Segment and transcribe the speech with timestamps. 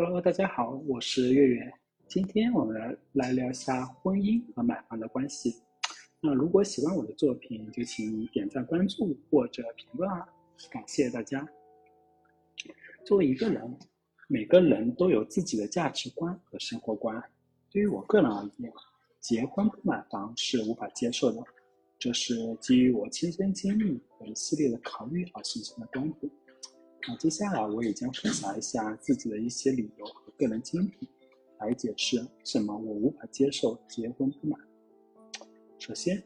[0.00, 1.72] Hello，大家好，我是月月。
[2.06, 5.56] 今天我们来来聊一下婚姻和买房的关系。
[6.20, 10.24] 那如果喜欢我的作品，就请点赞、关注或者评论啊，
[10.70, 11.44] 感谢大家。
[13.04, 13.76] 作为一个人，
[14.28, 17.20] 每个人都有自己的价值观和生活观。
[17.68, 18.72] 对于我个人而言，
[19.18, 21.42] 结婚不买房是无法接受的，
[21.98, 26.30] 这是基于我亲身经历和一系列的考虑而形成的观点。
[27.08, 31.08] 那接下来我也将分享一下自己的一些理由和个人经历，
[31.58, 34.58] 来解释为什么我无法接受结婚不买。
[35.78, 36.22] 首先，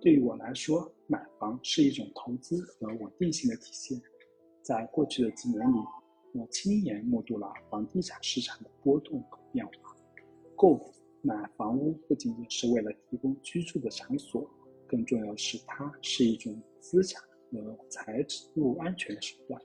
[0.00, 4.00] 对于我来说，买房是一种投资和稳定性的体现。
[4.62, 5.76] 在过去的几年里，
[6.32, 9.72] 我亲眼目睹了房地产市场的波动和变化。
[10.56, 10.80] 购
[11.20, 14.50] 买房屋不仅仅是为了提供居住的场所，
[14.86, 17.22] 更重要的是它是一种资产
[17.52, 18.24] 和财
[18.56, 19.60] 务安全的手段。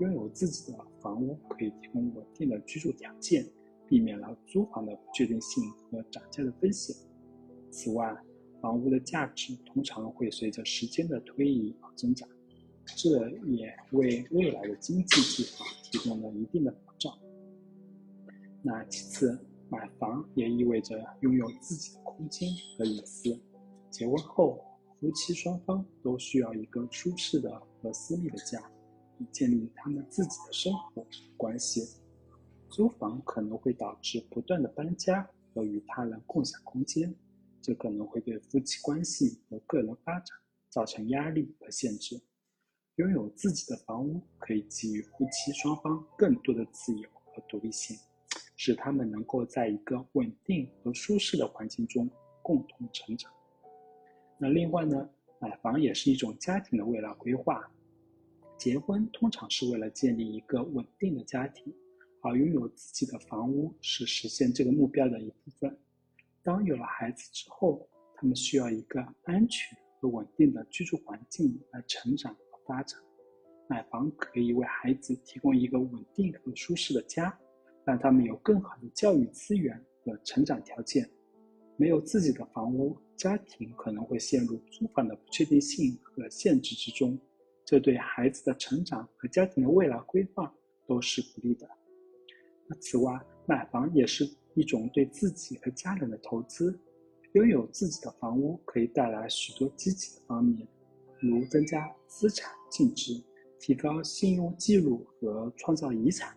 [0.00, 3.44] 拥有自己的房屋可以提供稳定的居住条件，
[3.86, 6.94] 避免了租房的不确定性和涨价的风险。
[7.70, 8.16] 此外，
[8.60, 12.28] 房屋的价值通常会随着时间的推移而增长，
[12.96, 17.12] 这也为未来的经济计划提供了一定的保障。
[18.62, 23.38] 那其次，买房也意味着拥有自己的空间和隐私。
[23.90, 24.64] 结婚后，
[25.00, 28.60] 夫妻双方都需要一个舒适的和私密的家。
[29.18, 31.82] 以建立他们自己的生活关系。
[32.70, 37.14] 租房可能会导致不断的搬家和与他人共享空间，
[37.62, 40.36] 这可能会对夫妻关系和个人发展
[40.68, 42.20] 造成压力和限制。
[42.96, 47.96] 拥有自己的房屋可以给予夫妻双方更多的自由和独立性，
[48.56, 52.10] 使他们能够在一个稳定和舒适的环境中
[52.42, 53.32] 共同成长。
[54.36, 55.08] 那另外呢，
[55.40, 57.70] 买房也是一种家庭的未来规划。
[58.58, 61.72] 结婚通常是为了建立一个稳定的家庭，
[62.22, 65.78] 而拥有自己的房屋是实现这个目标的一部分。
[66.42, 72.98] 当有了孩子之后，他们需要一个安全和稳定的居住环境来成长和发展。
[73.68, 77.38] 买房可以为孩子提供一个稳定和舒适的家，
[77.84, 81.08] 让他们有更好的教育资源和成长条件。
[81.76, 87.16] 没有自己的房屋，家庭可能会陷入租房的不确定性和限制之中。
[87.70, 90.50] 这对孩子的成长和家庭的未来规划
[90.86, 91.68] 都是不利的。
[92.66, 93.12] 那此外，
[93.46, 96.80] 买房也是一种对自己和家人的投资。
[97.34, 100.66] 拥有自己的房屋可以带来许多积极的方面，
[101.20, 103.22] 如增加资产净值、
[103.60, 106.34] 提高信用记录和创造遗产。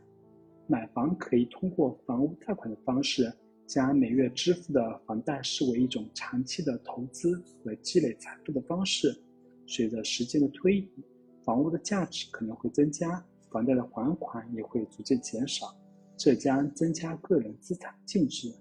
[0.67, 3.31] 买房可以通过房屋贷款的方式，
[3.65, 9.17] 将每月支付的房贷视为一种长期的投资和积累财富的方式。
[9.65, 10.89] 随着时间的推移，
[11.43, 15.75] 房屋的价值可能会增加，房贷的还款也会逐渐减少，
[16.15, 18.53] 这将增加个人资产净值。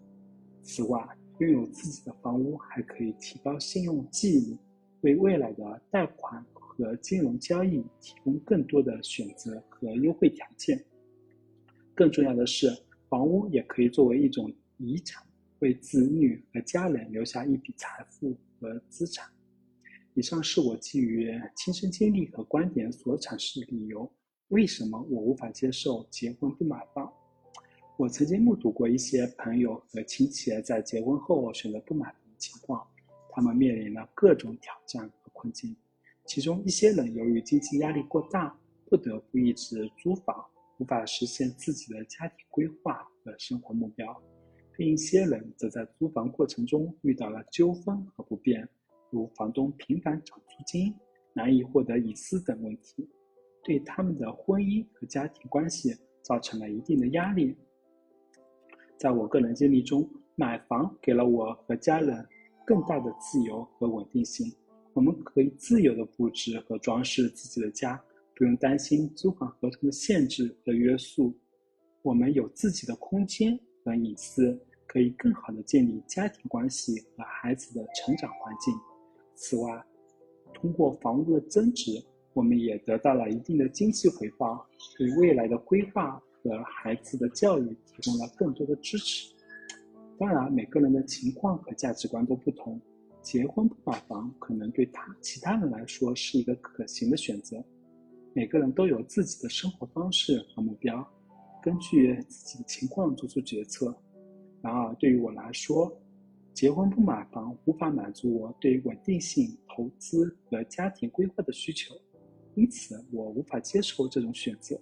[0.62, 1.06] 此外，
[1.38, 4.56] 拥有自己的房屋还可以提高信用记录，
[5.02, 10.82] 为未来的贷款和金融交易提供更多的选择和优惠条件。
[11.94, 12.70] 更重要的是，
[13.08, 15.22] 房屋也可以作为一种遗产，
[15.58, 19.28] 为子女和家人留下一笔财富和资产。
[20.14, 24.10] 以上是我基于亲身经历和观点所阐释的理由。
[24.48, 27.12] 为什么我无法接受结婚不买房？
[27.96, 32.84] 我曾经目睹过一些朋友和亲戚在结婚后选择不买房的情况，
[33.30, 35.76] 他们面临了各种挑战和困境。
[36.26, 40.44] 其中一些人由于经济压力过大，不得不一直租房，
[40.78, 44.06] 无法实现自己的家庭规划和生活目标；
[44.78, 48.68] 另一些人则在租房过程中遇到了纠纷和不便。
[49.10, 50.94] 如房东频繁涨租金、
[51.32, 53.08] 难以获得隐私等问题，
[53.62, 57.56] 对他们的婚姻和家庭关系造成了一定的压力。
[58.96, 62.26] 在我个人经历中，买房给了我和家人
[62.66, 64.50] 更大的自由和稳定性。
[64.92, 68.02] 我们可以自由的布置和装饰自己的家，
[68.34, 71.32] 不用担心租房合同的限制和约束。
[72.02, 78.74] 我们有自己的空间和隐私，可以更好的建立家庭关系和孩子的成长环境。
[79.42, 79.82] 此外，
[80.52, 81.98] 通过房屋的增值，
[82.34, 84.66] 我们也得到了一定的经济回报，
[84.98, 89.32] 对未来的规划和孩子的教育提供了更多的支持。
[90.18, 92.78] 当然，每个人的情况和价值观都不同，
[93.22, 97.56] 结婚不买房可能对他其他人来说是一个可行的选择。
[98.34, 101.02] 每个人都有自己的生活方式和目标，
[101.62, 103.96] 根据自己的情况做出决策。
[104.60, 105.90] 然而，对于我来说，
[106.52, 111.94] 结婚不买房无法满足我对稳定性、投资和家庭规划的需求，
[112.54, 114.78] 因此我无法接受这种选择。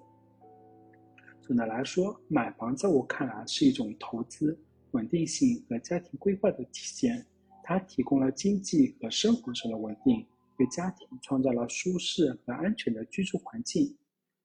[1.41, 4.59] 总的来说，买房在我看来是一种投资、
[4.91, 7.25] 稳定性和家庭规划的体现。
[7.63, 10.27] 它提供了经济和生活上的稳定，
[10.59, 13.95] 为家庭创造了舒适和安全的居住环境。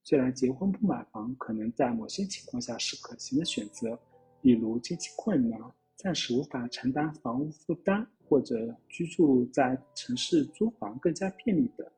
[0.04, 3.98] 虽然结婚不买房可能在某些情况下是可行的选择，
[4.42, 5.58] 比如经济困难、
[6.04, 11.90] 暂时无法承担房屋负担，或者居住在城市租房更加便利等。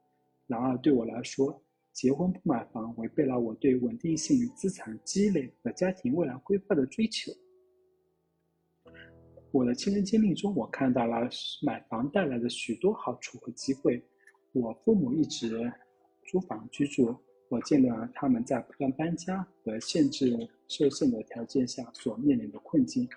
[0.46, 1.60] 然而，对我来说，
[1.92, 7.31] 结婚不买房违背了我对稳定性资产积累和家庭未来规划的追求。
[9.52, 11.28] 我的亲身经历中，我看到了
[11.63, 14.00] 买房带来的许多好处和机会。
[14.51, 15.74] 我父母一直
[16.28, 17.18] 租房居住，
[17.50, 23.10] 我见了他们在不断搬家和限制受限的条件下所面临的困境。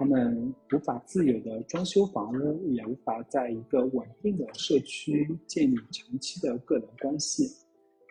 [0.00, 7.46] 他们无法自由的装修房屋，也无法在一个稳定的社区建立长期的个人关系。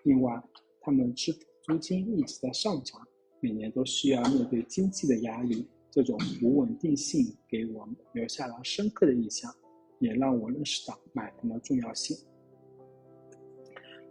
[0.03, 0.39] 另外，
[0.81, 3.01] 他们支付租金一直在上涨。
[3.39, 9.51] 每年都需要面对经济的压力，这种不稳定性给我留下了深刻的印象，
[9.97, 12.15] 也让我认识到买房的重要性。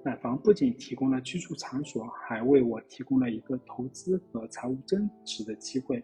[0.05, 6.03] 买房不仅提供了居住场所，还为我提供了一个投资和财务增值的机会。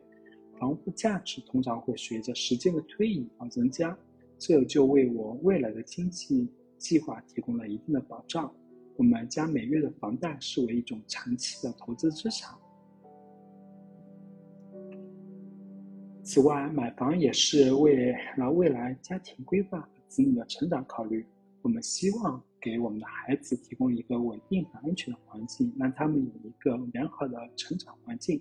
[0.64, 3.94] 房屋价值通常会随着时间的推移而增加，
[4.38, 8.50] 这就为我未来的经济计划提供了一定的保障。
[8.96, 12.56] 我们将每月的房贷视为一种长期的投资资产。
[16.22, 21.26] 此外，买房也是为了未来家庭规划和子女的成长考虑。
[21.60, 28.40] 我们希望给我们的孩子提供一个稳定和安全的环境，让他们有一个良好的成长环境。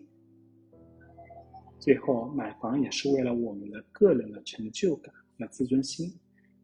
[1.84, 6.18] 最后，买房也是为了我们的个人的成就感和自尊心。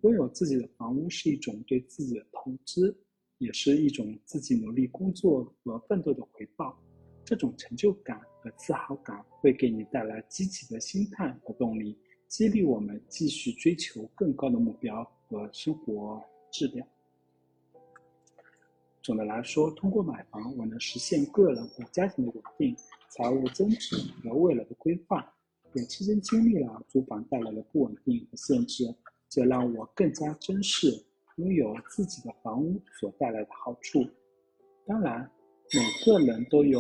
[0.04, 2.98] 拥有自己的房屋是一种对自己的投资，
[3.38, 6.82] 也是一种自己努力工作和奋斗的回报。
[7.26, 11.98] 这种成就感和自豪感会给你带来积极的心态和动力，
[12.30, 16.88] 激励我们继续追求更高的目标和生活质量。
[19.04, 22.74] 总的来说，通过买房，我能实现个人和家庭的稳定、
[23.10, 25.34] 财务增值和未来的规划。
[25.74, 28.86] 也亲身经历了租房带来的不稳定和限制，
[29.30, 31.06] 这让我更加珍视
[31.38, 34.04] 拥有自己的房屋所带来的好处。
[34.86, 35.30] 当然，
[35.72, 36.80] 每个人都有。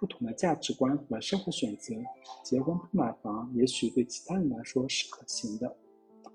[0.00, 1.92] 不同的价值观和生活选择，
[2.44, 5.76] 结婚不买房也许对其他人来说是可行的，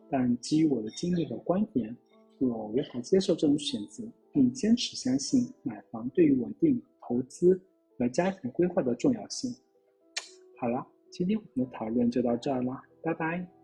[0.09, 1.95] 但基于我的经历和观点，
[2.39, 4.03] 我无法接受这种选择，
[4.33, 7.57] 并坚持相信买房对于稳定投资
[7.97, 9.53] 和家庭规划的重要性。
[10.59, 13.62] 好了，今天我们的讨论就到这儿了，拜拜。